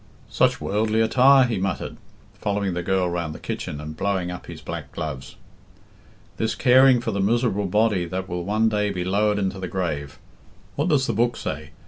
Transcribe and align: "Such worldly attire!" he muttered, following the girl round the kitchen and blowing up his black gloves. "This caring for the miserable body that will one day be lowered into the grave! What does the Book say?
"Such 0.31 0.59
worldly 0.59 0.99
attire!" 0.99 1.45
he 1.45 1.59
muttered, 1.59 1.97
following 2.33 2.73
the 2.73 2.81
girl 2.81 3.07
round 3.07 3.35
the 3.35 3.39
kitchen 3.39 3.79
and 3.79 3.95
blowing 3.95 4.31
up 4.31 4.47
his 4.47 4.59
black 4.59 4.91
gloves. 4.91 5.35
"This 6.37 6.55
caring 6.55 6.99
for 7.01 7.11
the 7.11 7.21
miserable 7.21 7.67
body 7.67 8.05
that 8.05 8.27
will 8.27 8.43
one 8.43 8.67
day 8.67 8.89
be 8.89 9.03
lowered 9.03 9.37
into 9.37 9.59
the 9.59 9.67
grave! 9.67 10.17
What 10.75 10.87
does 10.89 11.05
the 11.05 11.13
Book 11.13 11.37
say? 11.37 11.69